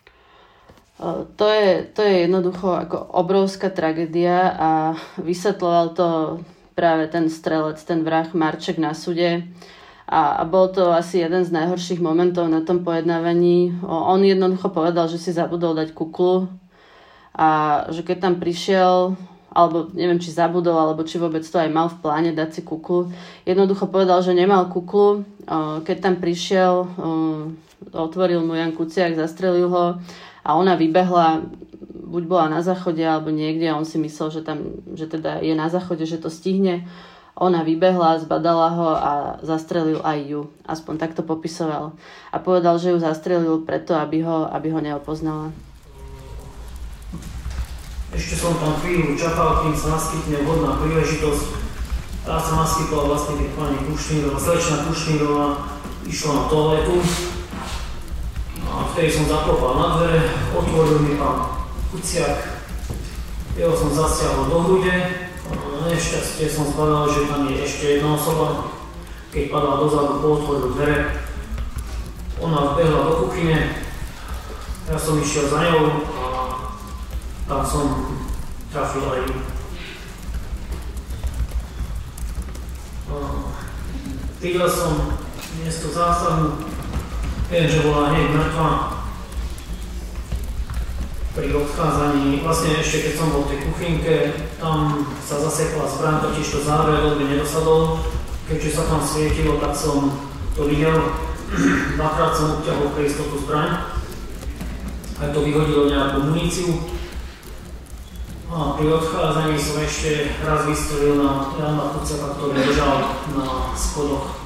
[1.37, 4.71] To je, to je jednoducho ako obrovská tragédia a
[5.17, 6.09] vysvetloval to
[6.77, 9.49] práve ten strelec, ten vrah Marček na sude.
[10.05, 13.81] A, a bol to asi jeden z najhorších momentov na tom pojednávaní.
[13.87, 16.53] On jednoducho povedal, že si zabudol dať kuklu
[17.33, 17.49] a
[17.89, 19.17] že keď tam prišiel,
[19.55, 23.09] alebo neviem, či zabudol, alebo či vôbec to aj mal v pláne dať si kuklu.
[23.49, 25.25] Jednoducho povedal, že nemal kuklu.
[25.87, 26.91] Keď tam prišiel,
[27.95, 29.85] otvoril mu Jan Kuciak, zastrelil ho
[30.51, 31.47] a ona vybehla,
[32.11, 35.55] buď bola na záchode alebo niekde a on si myslel, že tam, že teda je
[35.55, 36.91] na záchode, že to stihne.
[37.39, 39.13] Ona vybehla, zbadala ho a
[39.47, 40.41] zastrelil aj ju.
[40.67, 41.95] Aspoň takto popisoval.
[42.35, 45.55] A povedal, že ju zastrelil preto, aby ho, aby ho neopoznala.
[48.11, 51.43] Ešte som tam chvíľu čakal, kým sa naskytne vhodná príležitosť.
[52.27, 55.47] Tá sa naskytla vlastne, keď pani Kušnírová, slečna Kušnírová
[56.11, 56.99] išla na toaletu
[58.81, 60.21] a vtedy som zaklopal na dvere,
[60.57, 62.65] otvoril mi pán Kuciak,
[63.61, 64.97] jeho som zasiahol do hrude,
[65.85, 68.73] nešťastie som zbadal, že tam je ešte jedna osoba,
[69.29, 70.99] keď padla dozadu, otvoril dvere,
[72.41, 73.77] ona vbehla do kuchyne,
[74.89, 75.85] ja som išiel za ňou
[76.17, 76.27] a
[77.45, 77.85] tam som
[78.73, 79.21] trafil aj.
[84.41, 85.21] Videl som
[85.61, 86.65] miesto zásahu,
[87.51, 89.03] Viem, že bola hneď mŕtva.
[91.35, 94.15] Pri odchádzaní, vlastne ešte keď som bol v tej kuchynke,
[94.63, 98.07] tam sa zasekla zbraň, totiž to záver veľmi nedosadol.
[98.47, 100.15] Keďže sa tam svietilo, tak som
[100.55, 100.95] to videl.
[101.99, 103.99] Dvakrát som obťahol pre istotu zbraň.
[105.19, 106.71] Aj to vyhodilo nejakú muníciu.
[108.47, 114.39] A pri odchádzaní som ešte raz vystrelil na Jana Kucaka, ktorý ležal na schodoch.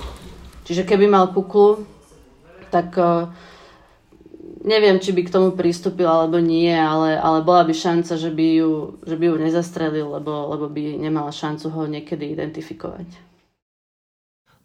[0.65, 1.85] Čiže keby mal kuklu,
[2.75, 3.31] tak uh,
[4.65, 8.47] neviem, či by k tomu pristúpil alebo nie, ale, ale bola by šanca, že by
[8.59, 8.73] ju,
[9.07, 13.07] že by ju nezastrelil, lebo, lebo by nemala šancu ho někdy identifikovat.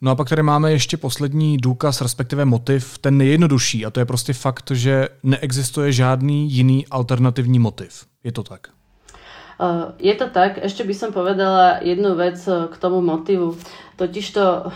[0.02, 4.06] No a pak tady máme ještě poslední důkaz, respektive motiv, ten nejjednodušší, a to je
[4.06, 8.04] prostě fakt, že neexistuje žádný jiný alternativní motiv.
[8.24, 8.68] Je to tak?
[9.60, 13.60] Uh, je to tak, ešte by som povedala jednu vec eh, k tomu motivu.
[14.00, 14.72] Totižto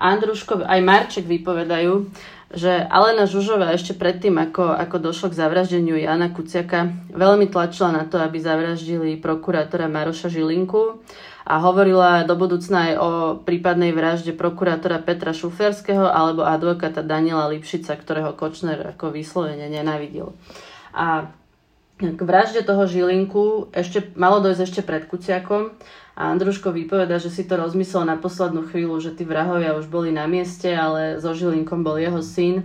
[0.00, 2.08] Andruško, aj Marček vypovedajú,
[2.54, 8.04] že Alena Žužová ešte predtým, ako, ako došlo k zavraždeniu Jana Kuciaka, veľmi tlačila na
[8.06, 11.02] to, aby zavraždili prokurátora Maroša Žilinku
[11.46, 13.08] a hovorila do budúcna aj o
[13.42, 20.30] prípadnej vražde prokurátora Petra Šuferského alebo advokáta Daniela Lipšica, ktorého Kočner ako vyslovene nenavidil.
[20.94, 21.30] A
[21.98, 25.74] k vražde toho Žilinku ešte, malo dojsť ešte pred Kuciakom
[26.16, 30.16] a Andruško vypoveda, že si to rozmyslel na poslednú chvíľu, že tí vrahovia už boli
[30.16, 32.64] na mieste, ale so Žilinkom bol jeho syn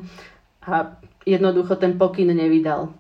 [0.64, 0.96] a
[1.28, 2.96] jednoducho ten pokyn nevydal.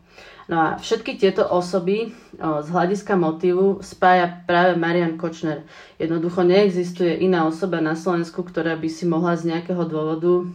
[0.51, 5.63] No a všetky tieto osoby o, z hľadiska motivu spája práve Marian Kočner.
[5.95, 10.51] Jednoducho neexistuje iná osoba na Slovensku, ktorá by si mohla z nejakého dôvodu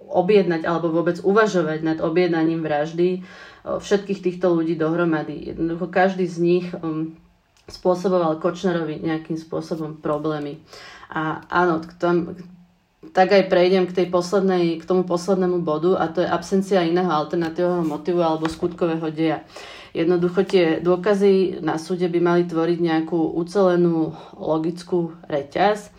[0.00, 3.20] objednať alebo vôbec uvažovať nad objednaním vraždy
[3.68, 5.52] o, všetkých týchto ľudí dohromady.
[5.52, 7.12] Jednoducho každý z nich um,
[7.68, 10.60] spôsoboval Kočnerovi nejakým spôsobom problémy.
[11.08, 12.36] A áno, tam,
[13.12, 17.08] tak aj prejdem k, tej poslednej, k tomu poslednému bodu a to je absencia iného
[17.08, 19.44] alternatívneho motivu alebo skutkového deja.
[19.94, 25.94] Jednoducho tie dôkazy na súde by mali tvoriť nejakú ucelenú logickú reťaz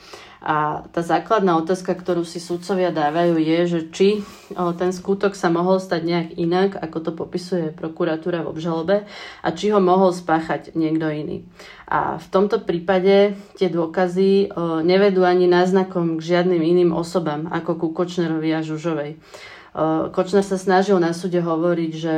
[0.45, 4.07] a tá základná otázka, ktorú si sudcovia dávajú, je, že či
[4.53, 8.95] ten skutok sa mohol stať nejak inak, ako to popisuje prokuratúra v obžalobe,
[9.41, 11.49] a či ho mohol spáchať niekto iný.
[11.89, 14.53] A v tomto prípade tie dôkazy
[14.85, 19.17] nevedú ani náznakom k žiadnym iným osobám, ako ku Kočnerovi a Žužovej.
[20.13, 22.13] Kočner sa snažil na súde hovoriť, že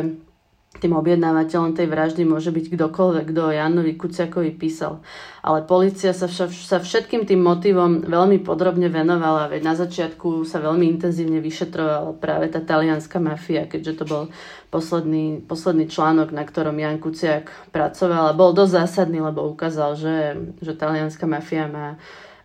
[0.77, 5.01] tým objednávateľom tej vraždy môže byť kdokoľvek, kto Janovi Kuciakovi písal.
[5.41, 10.61] Ale policia sa, vša, sa všetkým tým motivom veľmi podrobne venovala, veď na začiatku sa
[10.61, 14.23] veľmi intenzívne vyšetrovala práve tá talianská mafia, keďže to bol
[14.69, 20.17] posledný, posledný článok, na ktorom Jan Kuciak pracoval a bol dosť zásadný, lebo ukázal, že,
[20.61, 21.97] že talianská mafia má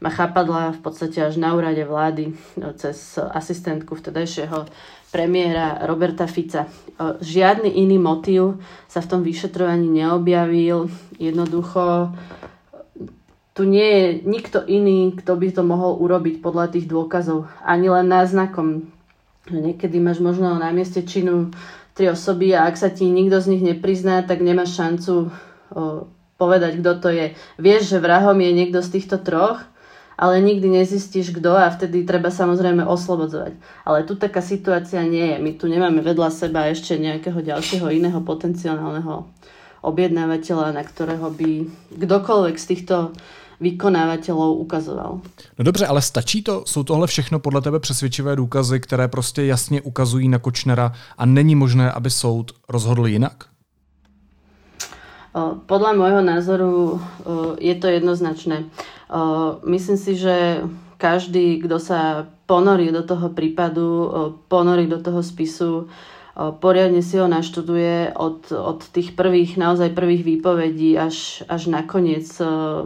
[0.02, 2.34] ma chápadla v podstate až na úrade vlády
[2.74, 4.66] cez asistentku vtedajšieho
[5.14, 6.66] premiéra Roberta Fica.
[7.22, 8.58] Žiadny iný motív
[8.90, 10.90] sa v tom vyšetrovaní neobjavil.
[11.22, 12.10] Jednoducho
[13.54, 17.46] tu nie je nikto iný, kto by to mohol urobiť podľa tých dôkazov.
[17.62, 18.90] Ani len náznakom.
[19.52, 21.54] Niekedy máš možno na mieste činu
[21.92, 25.30] tri osoby a ak sa ti nikto z nich neprizná, tak nemáš šancu
[26.40, 27.26] povedať, kto to je.
[27.60, 29.62] Vieš, že vrahom je niekto z týchto troch,
[30.22, 33.58] ale nikdy nezistíš kto a vtedy treba samozrejme oslobodzovať.
[33.82, 35.36] Ale tu taká situácia nie je.
[35.42, 39.26] My tu nemáme vedľa seba ešte nejakého ďalšieho iného potenciálneho
[39.82, 41.66] objednávateľa, na ktorého by
[41.98, 43.10] kdokoľvek z týchto
[43.58, 45.20] vykonávateľov ukazoval.
[45.58, 46.62] No dobře, ale stačí to?
[46.66, 51.54] Jsou tohle všechno podle tebe přesvědčivé důkazy, které prostě jasně ukazují na Kočnera a není
[51.54, 53.51] možné, aby soud rozhodl jinak?
[55.40, 57.00] Podľa môjho názoru
[57.56, 58.68] je to jednoznačné.
[59.64, 60.60] Myslím si, že
[61.00, 63.88] každý, kto sa ponorí do toho prípadu,
[64.52, 65.88] ponorí do toho spisu,
[66.36, 72.28] poriadne si ho naštuduje od, od tých prvých, naozaj prvých výpovedí až, až nakoniec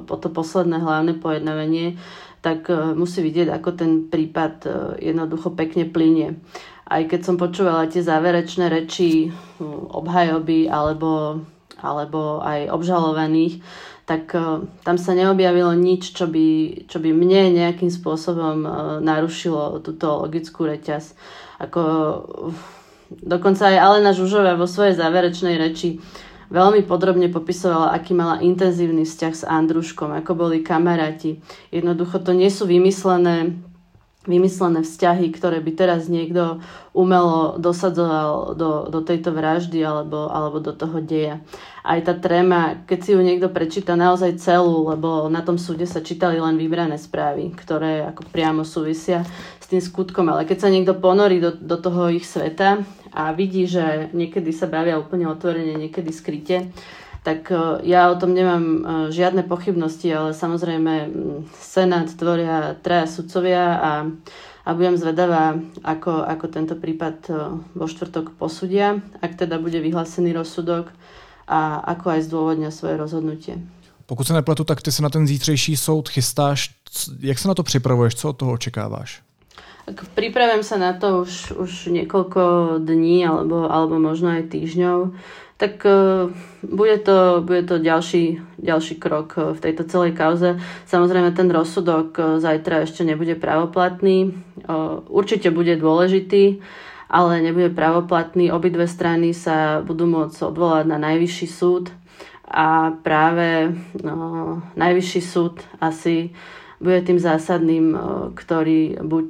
[0.06, 1.98] po to posledné hlavné pojednávanie,
[2.42, 4.54] tak musí vidieť, ako ten prípad
[5.02, 6.38] jednoducho pekne plinie.
[6.86, 9.34] Aj keď som počúvala tie záverečné reči
[9.90, 11.42] obhajoby alebo,
[11.86, 13.62] alebo aj obžalovaných,
[14.06, 19.78] tak uh, tam sa neobjavilo nič, čo by, čo by mne nejakým spôsobom uh, narušilo
[19.86, 21.14] túto logickú reťaz.
[21.62, 21.82] Ako,
[23.10, 26.02] dokonca aj Alena Žužová vo svojej záverečnej reči
[26.50, 31.42] veľmi podrobne popisovala, aký mala intenzívny vzťah s Andruškom, ako boli kamaráti.
[31.74, 33.58] Jednoducho to nie sú vymyslené
[34.26, 36.58] vymyslené vzťahy, ktoré by teraz niekto
[36.92, 41.40] umelo dosadzoval do, do tejto vraždy alebo, alebo do toho deja.
[41.86, 46.02] Aj tá tréma, keď si ju niekto prečíta naozaj celú, lebo na tom súde sa
[46.02, 49.22] čítali len vybrané správy, ktoré ako priamo súvisia
[49.62, 52.82] s tým skutkom, ale keď sa niekto ponorí do, do toho ich sveta
[53.14, 56.74] a vidí, že niekedy sa bavia úplne otvorene, niekedy skryte,
[57.26, 57.58] tak e,
[57.90, 58.78] ja o tom nemám e,
[59.10, 61.10] žiadne pochybnosti, ale samozrejme
[61.58, 63.92] Senát tvoria traja sudcovia a,
[64.62, 67.32] a budem zvedavá, ako, ako tento prípad e,
[67.74, 70.94] vo štvrtok posudia, ak teda bude vyhlásený rozsudok
[71.50, 73.58] a ako aj zdôvodňa svoje rozhodnutie.
[74.06, 76.70] Pokud se nepletu, tak ty se na ten zítřejší soud chystáš.
[77.20, 78.14] Jak se na to připravuješ?
[78.14, 79.22] Co od toho očekáváš?
[80.14, 82.42] Pripravím sa na to už, už niekoľko
[82.82, 85.14] dní alebo, alebo možno aj týždňov
[85.56, 86.28] tak uh,
[86.60, 90.60] bude to, bude to ďalší, ďalší krok uh, v tejto celej kauze.
[90.84, 94.36] Samozrejme, ten rozsudok uh, zajtra ešte nebude pravoplatný.
[95.06, 96.58] Určite bude dôležitý,
[97.06, 98.50] ale nebude pravoplatný.
[98.50, 101.94] Obidve strany sa budú môcť odvolať na najvyšší súd
[102.46, 106.34] a práve no, najvyšší súd asi
[106.80, 107.96] bude tým zásadným,
[108.36, 109.28] ktorý buď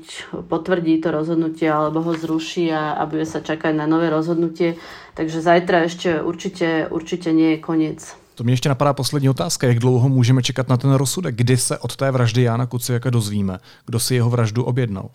[0.51, 4.75] potvrdí to rozhodnutie, alebo ho zruší a, a bude sa čakať na nové rozhodnutie.
[5.15, 8.17] Takže zajtra ještě určitě, určitě nie je konec.
[8.35, 9.67] To mě ještě napadá poslední otázka.
[9.67, 11.35] Jak dlouho můžeme čekat na ten rozsudek?
[11.35, 13.59] Kdy se od té vraždy Jána Kuciaka dozvíme?
[13.87, 15.09] Kdo si jeho vraždu objednal?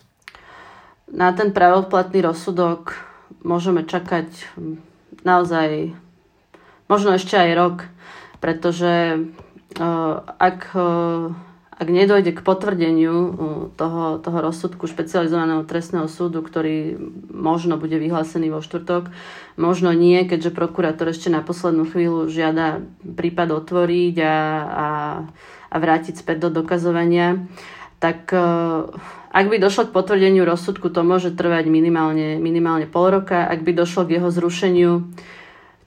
[1.16, 2.96] Na ten pravoplatný rozsudok
[3.44, 4.26] môžeme čakať
[5.28, 5.92] naozaj
[6.88, 7.76] možno ešte aj rok,
[8.40, 11.36] pretože uh, ak uh,
[11.82, 13.30] ak nedojde k potvrdeniu uh,
[13.74, 16.94] toho, toho rozsudku špecializovaného trestného súdu, ktorý
[17.34, 19.10] možno bude vyhlásený vo štvrtok,
[19.58, 24.88] možno nie, keďže prokurátor ešte na poslednú chvíľu žiada prípad otvoriť a, a,
[25.74, 27.42] a vrátiť späť do dokazovania,
[27.98, 28.86] tak uh,
[29.32, 33.48] ak by došlo k potvrdeniu rozsudku, to môže trvať minimálne, minimálne pol roka.
[33.48, 35.08] Ak by došlo k jeho zrušeniu,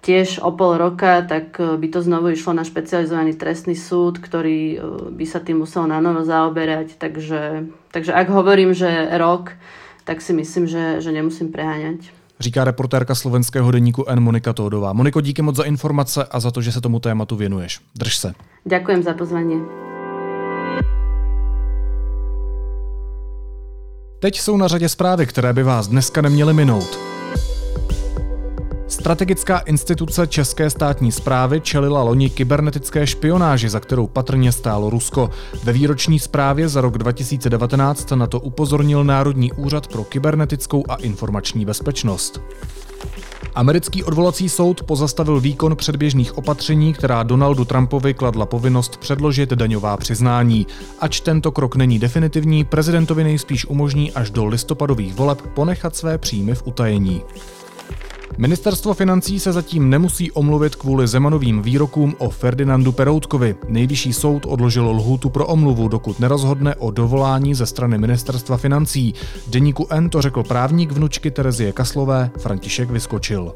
[0.06, 4.62] tiež o pol roka, tak e, by to znovu išlo na špecializovaný trestný súd, ktorý
[4.62, 4.78] e,
[5.10, 7.02] by sa tým musel na novo zaoberať.
[7.02, 9.58] Takže, takže ak hovorím, že rok,
[10.06, 12.14] tak si myslím, že, že nemusím preháňať.
[12.40, 14.20] Říká reportérka slovenského deníku N.
[14.20, 14.94] Monika Tódová.
[14.94, 17.80] Moniko, díky moc za informace a za to, že se tomu tématu věnuješ.
[17.96, 18.34] Drž se.
[18.66, 19.58] Ďakujem za pozvanie.
[24.20, 27.15] Teď jsou na řadě zprávy, které by vás dneska neměly minout.
[29.06, 35.30] Strategická instituce České státní zprávy čelila loni kybernetické špionáži, za kterou patrně stálo Rusko.
[35.64, 41.66] Ve výroční zprávě za rok 2019 na to upozornil Národní úřad pro kybernetickou a informační
[41.66, 42.42] bezpečnost.
[43.56, 50.68] Americký odvolací soud pozastavil výkon předběžných opatření, která Donaldu Trumpovi kladla povinnost předložit daňová přiznání.
[51.00, 56.56] Ač tento krok není definitivní, prezidentovi nejspíš umožní až do listopadových voleb ponechat své příjmy
[56.56, 57.22] v utajení.
[58.38, 63.56] Ministerstvo financí se zatím nemusí omluvit kvůli Zemanovým výrokům o Ferdinandu Peroutkovi.
[63.68, 69.14] Nejvyšší soud odložil lhůtu pro omluvu, dokud nerozhodne o dovolání ze strany Ministerstva financí.
[69.48, 73.54] Deníku N to řekl právník vnučky Terezie Kaslové František Vyskočil.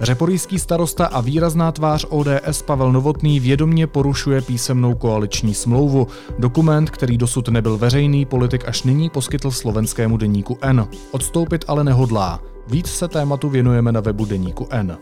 [0.00, 6.06] Řeporijský starosta a výrazná tvář ODS Pavel Novotný vědomně porušuje písemnou koaliční smlouvu.
[6.38, 10.88] Dokument, který dosud nebyl veřejný, politik až nyní poskytl slovenskému deníku N.
[11.10, 12.40] Odstoupit ale nehodlá.
[12.68, 14.98] Víc se tématu věnujeme na webu deníku N.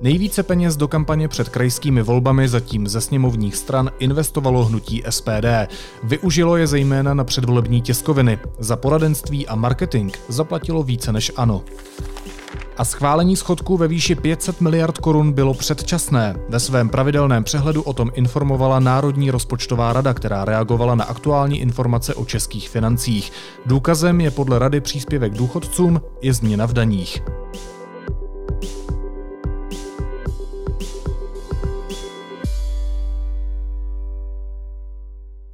[0.00, 5.46] Nejvíce peněz do kampaně před krajskými volbami zatím ze sněmovních stran investovalo hnutí SPD.
[6.02, 8.38] Využilo je zejména na předvolební tiskoviny.
[8.58, 11.64] Za poradenství a marketing zaplatilo více než ANO
[12.76, 16.36] a schválení schodku ve výši 500 miliard korun bylo předčasné.
[16.48, 22.14] Ve svém pravidelném přehledu o tom informovala Národní rozpočtová rada, která reagovala na aktuální informace
[22.14, 23.32] o českých financích.
[23.66, 27.22] Důkazem je podle rady příspěvek důchodcům i změna v daních.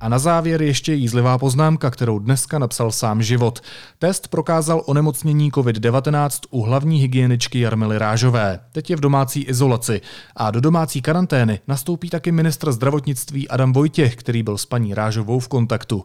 [0.01, 3.61] A na závěr ještě jízlivá poznámka, kterou dneska napsal sám život.
[3.99, 8.61] Test prokázal onemocnění COVID-19 u hlavní hygieničky Jarmily Rážové.
[8.73, 10.01] Teď je v domácí izolaci.
[10.37, 15.41] A do domácí karantény nastoupí taky ministr zdravotnictví Adam Vojtěch, který byl s paní Rážovou
[15.41, 16.05] v kontaktu.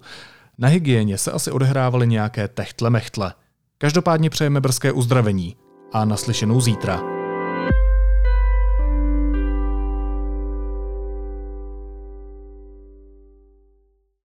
[0.58, 3.34] Na hygieně se asi odehrávaly nějaké techtle-mechtle.
[3.78, 5.56] Každopádně přejeme brzké uzdravení
[5.94, 7.15] a naslyšenou zítra.